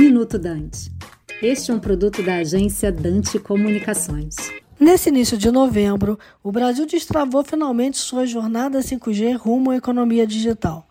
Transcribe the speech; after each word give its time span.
Minuto 0.00 0.38
Dante. 0.38 0.90
Este 1.42 1.70
é 1.70 1.74
um 1.74 1.78
produto 1.78 2.22
da 2.22 2.36
agência 2.36 2.90
Dante 2.90 3.38
Comunicações. 3.38 4.34
Nesse 4.80 5.10
início 5.10 5.36
de 5.36 5.50
novembro, 5.50 6.18
o 6.42 6.50
Brasil 6.50 6.86
destravou 6.86 7.44
finalmente 7.44 7.98
sua 7.98 8.24
jornada 8.24 8.78
5G 8.78 9.36
rumo 9.36 9.72
à 9.72 9.76
economia 9.76 10.26
digital. 10.26 10.88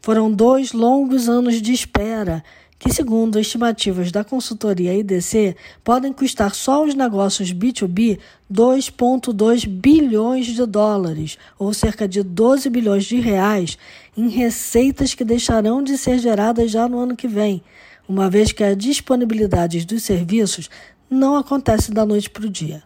Foram 0.00 0.28
dois 0.28 0.72
longos 0.72 1.28
anos 1.28 1.62
de 1.62 1.72
espera 1.72 2.42
que, 2.80 2.92
segundo 2.92 3.38
estimativas 3.38 4.10
da 4.10 4.24
consultoria 4.24 4.92
IDC, 4.92 5.54
podem 5.84 6.12
custar 6.12 6.52
só 6.52 6.82
aos 6.82 6.96
negócios 6.96 7.52
B2B 7.52 8.18
2,2 8.52 9.68
bilhões 9.68 10.46
de 10.46 10.66
dólares, 10.66 11.38
ou 11.56 11.72
cerca 11.72 12.08
de 12.08 12.24
12 12.24 12.68
bilhões 12.70 13.04
de 13.04 13.20
reais, 13.20 13.78
em 14.16 14.28
receitas 14.28 15.14
que 15.14 15.24
deixarão 15.24 15.80
de 15.80 15.96
ser 15.96 16.18
geradas 16.18 16.72
já 16.72 16.88
no 16.88 16.98
ano 16.98 17.14
que 17.14 17.28
vem, 17.28 17.62
uma 18.08 18.30
vez 18.30 18.50
que 18.50 18.64
a 18.64 18.74
disponibilidade 18.74 19.84
dos 19.84 20.02
serviços 20.02 20.70
não 21.10 21.36
acontece 21.36 21.92
da 21.92 22.06
noite 22.06 22.30
para 22.30 22.46
o 22.46 22.50
dia. 22.50 22.82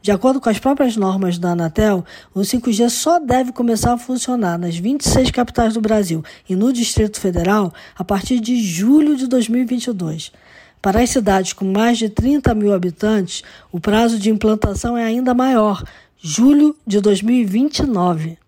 De 0.00 0.12
acordo 0.12 0.40
com 0.40 0.48
as 0.48 0.58
próprias 0.58 0.96
normas 0.96 1.38
da 1.38 1.50
Anatel, 1.50 2.04
o 2.32 2.40
5G 2.40 2.88
só 2.88 3.18
deve 3.18 3.52
começar 3.52 3.92
a 3.92 3.98
funcionar 3.98 4.58
nas 4.58 4.76
26 4.76 5.30
capitais 5.30 5.74
do 5.74 5.80
Brasil 5.80 6.24
e 6.48 6.54
no 6.54 6.72
Distrito 6.72 7.20
Federal 7.20 7.72
a 7.96 8.04
partir 8.04 8.40
de 8.40 8.62
julho 8.62 9.16
de 9.16 9.26
2022. 9.26 10.32
Para 10.80 11.02
as 11.02 11.10
cidades 11.10 11.52
com 11.52 11.64
mais 11.64 11.98
de 11.98 12.08
30 12.08 12.54
mil 12.54 12.72
habitantes, 12.72 13.42
o 13.72 13.80
prazo 13.80 14.18
de 14.18 14.30
implantação 14.30 14.96
é 14.96 15.04
ainda 15.04 15.34
maior, 15.34 15.82
julho 16.20 16.76
de 16.86 17.00
2029. 17.00 18.38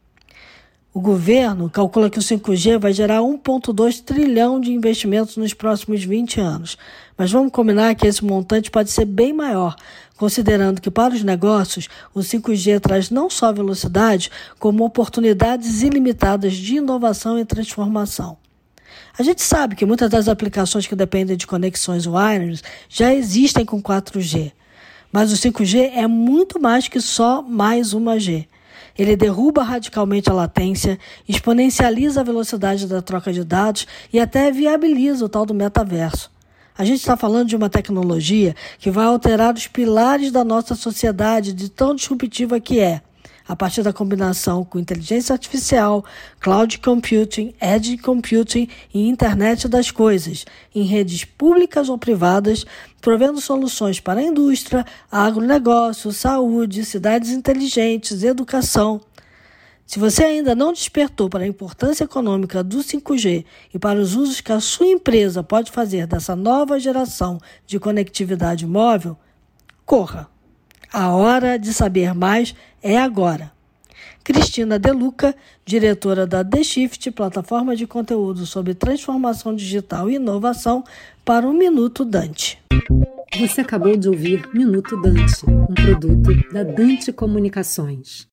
O 0.93 1.01
governo 1.01 1.71
calcula 1.71 2.11
que 2.11 2.19
o 2.19 2.23
5G 2.23 2.77
vai 2.77 2.93
gerar 2.93 3.21
1,2 3.21 4.03
trilhão 4.03 4.61
de 4.61 4.73
investimentos 4.73 5.37
nos 5.37 5.55
próximos 5.55 6.03
20 6.03 6.41
anos. 6.41 6.77
Mas 7.17 7.31
vamos 7.31 7.53
combinar 7.53 7.95
que 7.95 8.09
esse 8.09 8.25
montante 8.25 8.73
pode 8.73 8.91
ser 8.91 9.05
bem 9.05 9.33
maior, 9.33 9.77
considerando 10.17 10.81
que 10.81 10.91
para 10.91 11.15
os 11.15 11.23
negócios 11.23 11.89
o 12.13 12.19
5G 12.19 12.81
traz 12.81 13.09
não 13.09 13.31
só 13.31 13.53
velocidade, 13.53 14.33
como 14.59 14.85
oportunidades 14.85 15.81
ilimitadas 15.83 16.55
de 16.55 16.79
inovação 16.79 17.39
e 17.39 17.45
transformação. 17.45 18.37
A 19.17 19.23
gente 19.23 19.43
sabe 19.43 19.77
que 19.77 19.87
muitas 19.87 20.11
das 20.11 20.27
aplicações 20.27 20.89
que 20.89 20.97
dependem 20.97 21.37
de 21.37 21.47
conexões 21.47 22.05
wireless 22.05 22.65
já 22.89 23.15
existem 23.15 23.65
com 23.65 23.81
4G, 23.81 24.51
mas 25.13 25.33
o 25.33 25.37
5G 25.37 25.93
é 25.95 26.09
muito 26.09 26.61
mais 26.61 26.89
que 26.89 27.01
só 27.01 27.43
mais 27.43 27.93
uma 27.93 28.19
G. 28.19 28.49
Ele 29.01 29.17
derruba 29.17 29.63
radicalmente 29.63 30.29
a 30.29 30.35
latência, 30.35 30.99
exponencializa 31.27 32.21
a 32.21 32.23
velocidade 32.23 32.87
da 32.87 33.01
troca 33.01 33.33
de 33.33 33.43
dados 33.43 33.87
e 34.13 34.21
até 34.21 34.53
viabiliza 34.53 35.25
o 35.25 35.29
tal 35.29 35.47
do 35.47 35.55
metaverso. 35.55 36.31
A 36.77 36.85
gente 36.85 36.99
está 36.99 37.17
falando 37.17 37.49
de 37.49 37.57
uma 37.57 37.71
tecnologia 37.71 38.55
que 38.79 38.91
vai 38.91 39.07
alterar 39.07 39.55
os 39.55 39.67
pilares 39.67 40.31
da 40.31 40.45
nossa 40.45 40.75
sociedade, 40.75 41.55
de 41.55 41.71
tão 41.71 41.95
disruptiva 41.95 42.61
que 42.61 42.79
é, 42.79 43.01
a 43.51 43.57
partir 43.57 43.83
da 43.83 43.93
combinação 43.93 44.65
com 44.65 44.79
inteligência 44.79 45.33
artificial, 45.33 46.05
cloud 46.39 46.79
computing, 46.79 47.53
edge 47.61 47.99
computing 47.99 48.69
e 48.95 49.09
internet 49.09 49.67
das 49.67 49.91
coisas, 49.91 50.45
em 50.73 50.85
redes 50.85 51.25
públicas 51.25 51.89
ou 51.89 51.99
privadas, 51.99 52.65
provendo 53.01 53.41
soluções 53.41 53.99
para 53.99 54.21
a 54.21 54.23
indústria, 54.23 54.87
agronegócio, 55.11 56.13
saúde, 56.13 56.85
cidades 56.85 57.31
inteligentes, 57.31 58.23
educação. 58.23 59.01
Se 59.85 59.99
você 59.99 60.23
ainda 60.23 60.55
não 60.55 60.73
despertou 60.73 61.29
para 61.29 61.43
a 61.43 61.49
importância 61.49 62.05
econômica 62.05 62.63
do 62.63 62.79
5G 62.79 63.45
e 63.75 63.79
para 63.81 63.99
os 63.99 64.15
usos 64.15 64.41
que 64.41 64.53
a 64.53 64.61
sua 64.61 64.87
empresa 64.87 65.43
pode 65.43 65.73
fazer 65.73 66.07
dessa 66.07 66.37
nova 66.37 66.79
geração 66.79 67.41
de 67.67 67.81
conectividade 67.81 68.65
móvel, 68.65 69.19
corra! 69.85 70.31
A 70.93 71.11
hora 71.11 71.57
de 71.57 71.73
saber 71.73 72.15
mais 72.15 72.53
é 72.83 72.99
agora. 72.99 73.53
Cristina 74.25 74.77
Deluca, 74.77 75.35
diretora 75.65 76.27
da 76.27 76.45
The 76.45 76.65
Shift, 76.65 77.11
plataforma 77.13 77.77
de 77.77 77.87
conteúdo 77.87 78.45
sobre 78.45 78.75
transformação 78.75 79.55
digital 79.55 80.11
e 80.11 80.17
inovação, 80.17 80.83
para 81.25 81.49
o 81.49 81.53
Minuto 81.53 82.05
Dante. 82.05 82.59
Você 83.39 83.61
acabou 83.61 83.97
de 83.97 84.09
ouvir 84.09 84.49
Minuto 84.53 85.01
Dante, 85.01 85.47
um 85.49 85.73
produto 85.75 86.53
da 86.53 86.65
Dante 86.65 87.13
Comunicações. 87.13 88.29